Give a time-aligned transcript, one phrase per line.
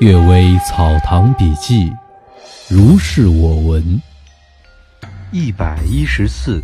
[0.00, 1.92] 阅微草堂笔记，
[2.68, 4.02] 如是我闻。
[5.30, 6.60] 一百一十四，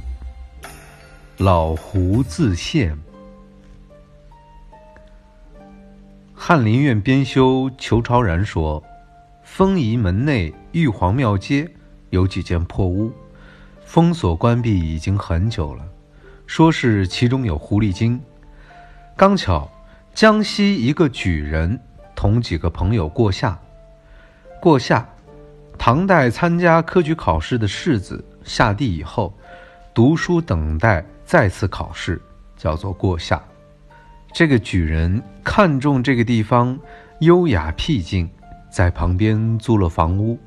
[1.39, 2.99] 老胡自献。
[6.35, 8.83] 翰林院编修裘朝然说，
[9.45, 11.71] 丰仪门内玉皇庙街
[12.11, 13.13] 有几间破屋，
[13.85, 15.85] 封锁关闭已经很久了，
[16.49, 18.21] 说是其中有狐狸精。
[19.17, 19.71] 刚巧
[20.15, 21.81] 江西一个举人。
[22.15, 23.59] 同几个朋友过夏。
[24.61, 25.09] 过夏，
[25.79, 29.33] 唐代参加科举考试的士子下地以后，
[29.95, 32.21] 读书等待再次考试，
[32.57, 33.43] 叫做过夏。
[34.33, 36.79] 这个举人看中这个地方
[37.21, 38.29] 优雅僻静，
[38.71, 40.39] 在旁边租了房屋。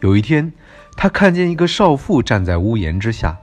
[0.00, 0.52] 有一天，
[0.96, 3.38] 他看见一个少妇站在屋檐之下，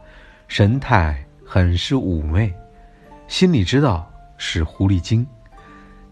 [0.49, 2.53] 神态很是妩媚，
[3.27, 5.25] 心里知道是狐狸精。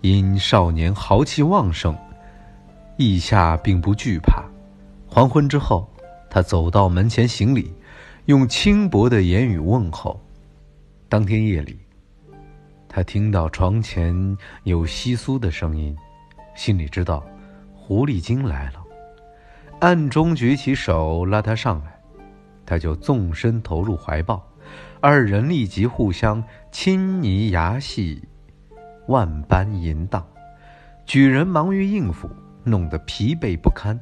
[0.02, 1.96] 因少年豪气旺盛，
[2.98, 4.44] 意下并不惧怕。
[5.08, 5.90] 黄昏之后，
[6.30, 7.74] 他走到门前行礼，
[8.26, 10.22] 用轻薄的言语问候。
[11.10, 11.80] 当天夜里，
[12.88, 15.96] 他听到床前有窸窣的声音，
[16.56, 17.26] 心里知道
[17.74, 18.84] 狐狸精来了，
[19.80, 22.00] 暗中举起手拉他上来，
[22.66, 24.46] 他就纵身投入怀抱，
[25.02, 28.22] 二人立即互相亲昵牙戏。
[29.08, 30.26] 万般淫荡，
[31.06, 32.30] 举人忙于应付，
[32.64, 34.00] 弄得疲惫不堪。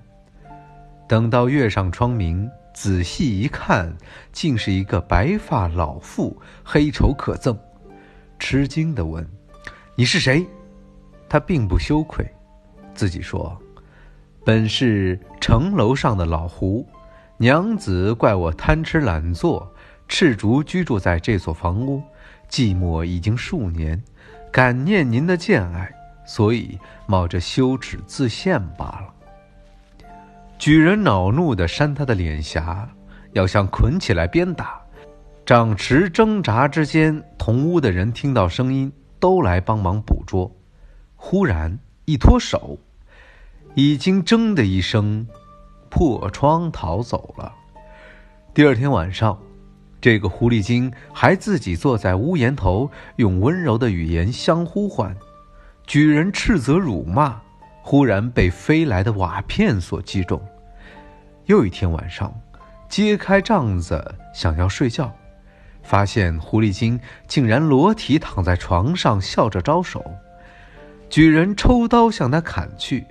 [1.07, 3.95] 等到月上窗明，仔细一看，
[4.31, 7.55] 竟是一个白发老妇，黑绸可憎。
[8.39, 9.25] 吃惊地问
[9.95, 10.45] ：“你是谁？”
[11.29, 12.27] 他并不羞愧，
[12.93, 13.55] 自己说
[14.43, 16.87] ：“本是城楼上的老胡，
[17.37, 19.71] 娘子怪我贪吃懒做，
[20.07, 22.01] 赤足居住在这所房屋，
[22.49, 24.01] 寂寞已经数年。”
[24.55, 25.93] 感念您的见爱，
[26.25, 29.13] 所以冒着羞耻自献罢了。
[30.57, 32.87] 举人恼怒地扇他的脸颊，
[33.33, 34.79] 要想捆起来鞭打。
[35.45, 38.89] 掌持挣扎之间，同屋的人听到声音，
[39.19, 40.49] 都来帮忙捕捉。
[41.17, 42.79] 忽然一脱手，
[43.73, 45.27] 已经铮的一声，
[45.89, 47.53] 破窗逃走了。
[48.53, 49.37] 第二天晚上。
[50.05, 55.17] 这个狐狸精还自己坐在屋檐头，用温柔的语言相呼唤。
[55.87, 57.41] 举人斥责辱骂，
[57.81, 60.39] 忽然被飞来的瓦片所击中。
[61.45, 62.31] 又一天晚上，
[62.87, 65.11] 揭开帐子想要睡觉，
[65.81, 70.05] 发现狐狸精竟然裸体躺在床上，笑着招手。
[71.09, 73.03] 举人抽刀向他砍去，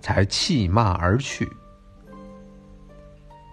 [0.00, 1.48] 才弃骂而去。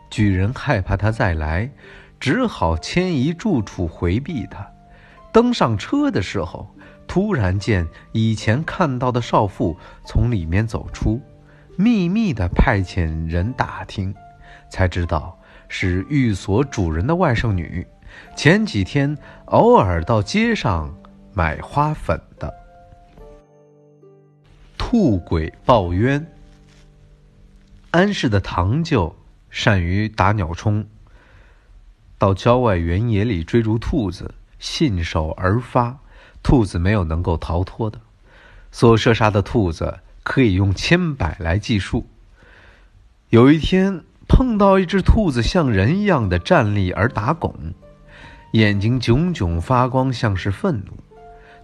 [0.10, 1.70] 举人害怕他再来。
[2.20, 4.70] 只好迁移住处回避他。
[5.32, 6.68] 登上车的时候，
[7.08, 11.22] 突然见以前看到的少妇从里面走出，
[11.78, 14.14] 秘密的派遣人打听，
[14.70, 17.86] 才知道是寓所主人的外甥女，
[18.36, 19.16] 前几天
[19.46, 20.94] 偶尔到街上
[21.34, 22.54] 买花粉的。
[24.78, 26.26] 兔鬼报冤。
[27.92, 29.16] 安氏的堂舅
[29.50, 30.86] 善于打鸟虫。
[32.20, 35.98] 到郊外原野里追逐兔子，信手而发，
[36.44, 38.00] 兔子没有能够逃脱的。
[38.72, 42.06] 所射杀的兔子可以用千百来计数。
[43.30, 47.56] 有一天碰到一只兔子，像人一样的站立而打拱，
[48.52, 50.94] 眼睛炯炯发光，像是愤怒。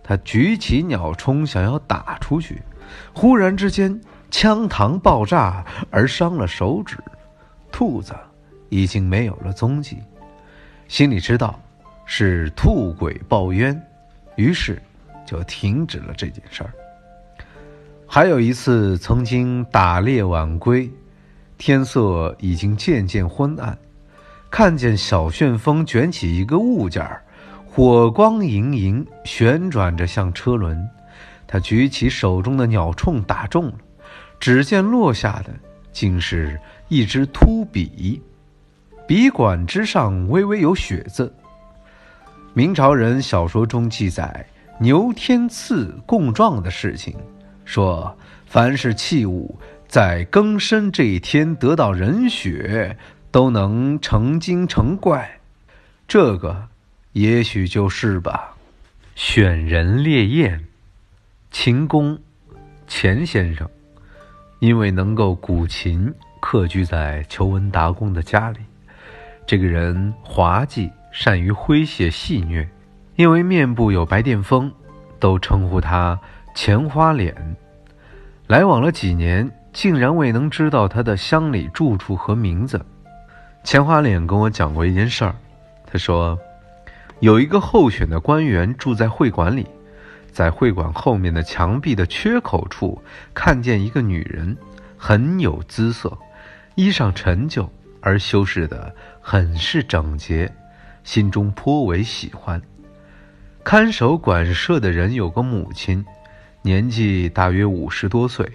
[0.01, 2.61] 他举起鸟冲想要打出去，
[3.13, 3.99] 忽然之间
[4.31, 6.97] 枪膛爆炸而伤了手指，
[7.71, 8.15] 兔子
[8.69, 9.97] 已经没有了踪迹。
[10.87, 11.59] 心里知道
[12.05, 13.79] 是兔鬼报冤，
[14.35, 14.81] 于是
[15.25, 16.71] 就停止了这件事儿。
[18.07, 20.89] 还有一次，曾经打猎晚归，
[21.57, 23.77] 天色已经渐渐昏暗，
[24.49, 27.23] 看见小旋风卷起一个物件儿，
[27.65, 30.87] 火光盈盈，旋转着像车轮。
[31.47, 33.73] 他举起手中的鸟铳，打中了，
[34.39, 35.49] 只见落下的
[35.91, 38.21] 竟是一只秃笔。
[39.07, 41.31] 笔管之上微微有血渍。
[42.53, 44.45] 明朝人小说中记载
[44.79, 47.15] 牛天赐供状的事情，
[47.65, 48.17] 说
[48.47, 52.97] 凡是器物在庚申这一天得到人血，
[53.29, 55.39] 都能成精成怪。
[56.07, 56.67] 这个
[57.11, 58.55] 也许就是吧。
[59.15, 60.65] 选人烈焰，
[61.51, 62.19] 秦公
[62.87, 63.69] 钱先生，
[64.59, 68.57] 因为能够古琴，客居在裘文达公的家里。
[69.47, 72.67] 这个人滑稽，善于诙谐戏谑，
[73.15, 74.71] 因为面部有白癜风，
[75.19, 76.19] 都称呼他
[76.55, 77.55] 钱花脸。
[78.47, 82.83] 来往了几年，竟然未能知道他的乡里住处和名字。
[83.63, 85.35] 钱花脸跟我讲过一件事儿，
[85.85, 86.37] 他说，
[87.19, 89.67] 有一个候选的官员住在会馆里，
[90.31, 92.99] 在会馆后面的墙壁的缺口处，
[93.33, 94.57] 看见一个女人，
[94.97, 96.17] 很有姿色，
[96.73, 97.67] 衣裳陈旧
[98.01, 98.93] 而修饰的
[99.27, 100.53] 很是整洁，
[101.03, 102.61] 心中颇为喜欢。
[103.63, 106.05] 看守馆舍的人有个母亲，
[106.61, 108.47] 年纪大约五十多岁，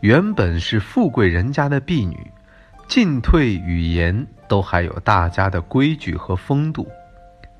[0.00, 2.16] 原本是富贵人家的婢女，
[2.88, 6.88] 进退语言都还有大家的规矩和风度，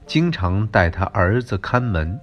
[0.07, 2.19] 经常带他儿子看门。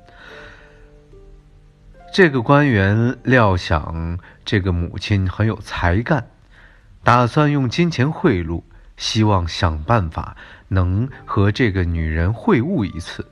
[2.12, 6.26] 这个官员料想这个母亲很有才干，
[7.04, 8.64] 打算用金钱贿赂，
[8.98, 10.36] 希望想办法
[10.68, 13.26] 能和这个女人会晤一次。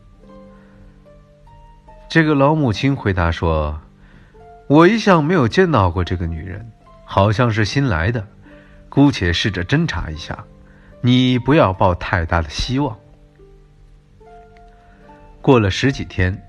[2.09, 3.79] 这个老母亲回答说
[4.67, 6.69] ：“我一向没有见到过这个女人，
[7.05, 8.27] 好像是新来的，
[8.89, 10.37] 姑且试着侦查一下。
[11.01, 12.97] 你不要抱太大的希望。”
[15.41, 16.39] 过了十几天，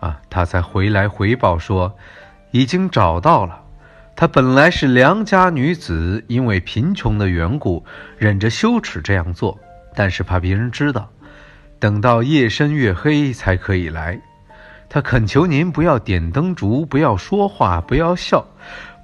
[0.00, 1.96] 啊，他才回来回报说，
[2.50, 3.63] 已经找到了。
[4.16, 7.84] 她本来是良家女子，因为贫穷的缘故，
[8.16, 9.58] 忍着羞耻这样做，
[9.94, 11.10] 但是怕别人知道，
[11.80, 14.20] 等到夜深月黑才可以来。
[14.88, 18.46] 他恳求您不要点灯烛，不要说话，不要笑，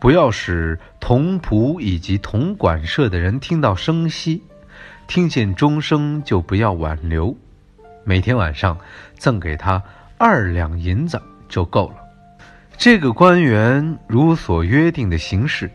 [0.00, 4.44] 不要使同仆以及同馆舍的人听到声息，
[5.08, 7.36] 听见钟声就不要挽留。
[8.04, 8.78] 每天晚上
[9.18, 9.82] 赠给他
[10.16, 12.09] 二两银子就够了。
[12.80, 15.70] 这个官员如所约定的行事，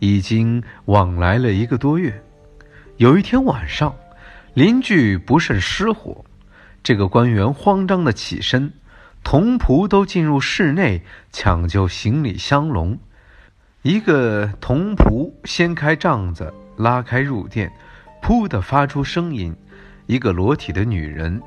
[0.00, 2.22] 已经往来了一个多月。
[2.98, 3.96] 有一天晚上，
[4.52, 6.22] 邻居不慎失火，
[6.82, 8.70] 这个官员慌张的起身。
[9.24, 11.00] 童仆都进入室内
[11.32, 12.98] 抢救行李箱笼，
[13.80, 17.72] 一个童仆掀开帐子，拉开褥垫，
[18.20, 19.56] 噗的发出声音，
[20.04, 21.40] 一个裸体的女人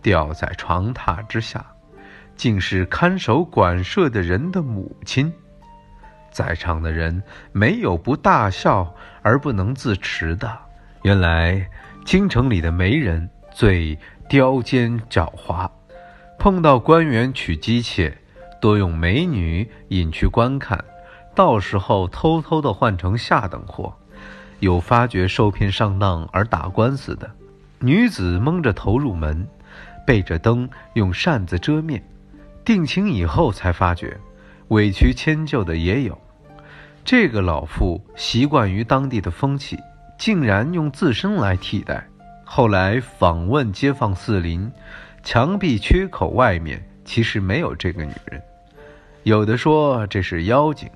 [0.00, 1.66] 掉在床榻之下，
[2.36, 5.32] 竟是看守馆舍的人的母亲。
[6.30, 7.22] 在场的人
[7.52, 10.58] 没有不大笑而不能自持的。
[11.02, 11.66] 原来
[12.04, 13.98] 京城里的媒人最
[14.28, 15.70] 刁尖狡猾。
[16.38, 18.14] 碰到官员娶姬妾，
[18.60, 20.84] 多用美女引去观看，
[21.34, 23.94] 到时候偷偷的换成下等货。
[24.60, 27.30] 有发觉受骗上当而打官司的，
[27.78, 29.48] 女子蒙着头入门，
[30.06, 32.02] 背着灯用扇子遮面，
[32.66, 34.18] 定情以后才发觉，
[34.68, 36.20] 委屈迁就的也有。
[37.04, 39.78] 这个老妇习惯于当地的风气，
[40.18, 42.06] 竟然用自身来替代。
[42.44, 44.70] 后来访问街坊四邻。
[45.22, 48.40] 墙壁缺口外面其实没有这个女人，
[49.24, 50.88] 有的说这是妖精，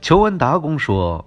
[0.00, 1.24] 求文达公说，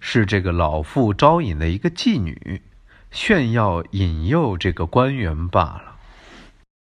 [0.00, 2.62] 是这个老妇招引的一个妓女，
[3.10, 5.93] 炫耀引诱这个官员罢了。